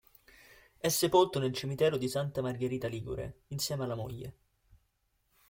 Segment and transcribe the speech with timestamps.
[0.79, 4.35] È sepolto nel cimitero di Santa Margherita Ligure, insieme alla moglie.